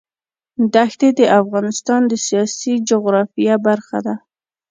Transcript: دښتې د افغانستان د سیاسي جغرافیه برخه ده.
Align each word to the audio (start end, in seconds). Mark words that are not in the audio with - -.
دښتې 0.73 1.09
د 1.19 1.21
افغانستان 1.39 2.01
د 2.07 2.13
سیاسي 2.27 2.73
جغرافیه 2.89 3.55
برخه 3.67 3.97
ده. 4.05 4.15